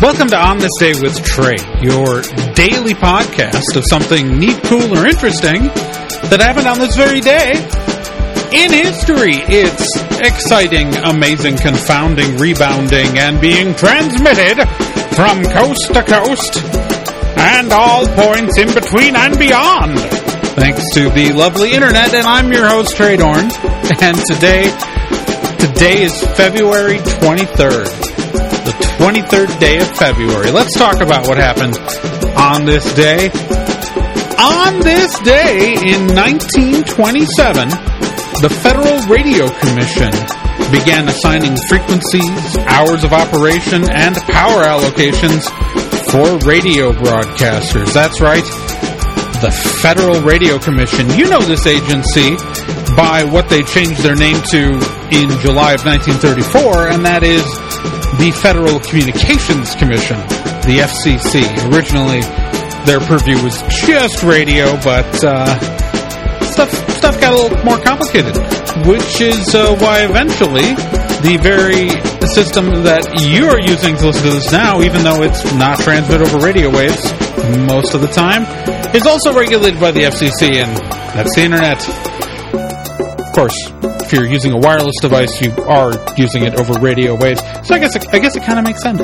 [0.00, 2.22] Welcome to On This Day with Trae, your
[2.54, 5.66] daily podcast of something neat, cool, or interesting
[6.30, 7.50] that happened on this very day
[8.54, 9.42] in history.
[9.50, 9.90] It's
[10.22, 14.62] exciting, amazing, confounding, rebounding, and being transmitted
[15.18, 16.62] from coast to coast
[17.34, 19.98] and all points in between and beyond.
[20.54, 23.50] Thanks to the lovely internet, and I'm your host, Trae Dorn.
[23.98, 24.70] And today,
[25.58, 28.08] today is February 23rd
[28.57, 28.57] the
[28.98, 30.50] 23rd day of February.
[30.50, 31.78] Let's talk about what happened
[32.36, 33.30] on this day.
[34.38, 37.70] On this day in 1927,
[38.42, 40.10] the Federal Radio Commission
[40.74, 45.46] began assigning frequencies, hours of operation, and power allocations
[46.10, 47.92] for radio broadcasters.
[47.94, 48.44] That's right,
[49.38, 51.08] the Federal Radio Commission.
[51.10, 52.34] You know this agency
[52.96, 54.78] by what they changed their name to
[55.10, 57.44] in July of 1934, and that is
[58.18, 60.18] the Federal Communications Commission,
[60.66, 61.44] the FCC.
[61.72, 62.20] Originally,
[62.84, 65.46] their purview was just radio, but uh,
[66.42, 68.34] stuff stuff got a little more complicated,
[68.86, 70.74] which is uh, why eventually
[71.22, 71.90] the very
[72.34, 76.26] system that you are using to listen to this now, even though it's not transmitted
[76.26, 77.02] over radio waves
[77.66, 78.44] most of the time,
[78.94, 80.76] is also regulated by the FCC, and
[81.14, 82.07] that's the internet.
[83.28, 87.40] Of course, if you're using a wireless device, you are using it over radio waves.
[87.62, 89.02] So I guess it, I guess it kind of makes sense.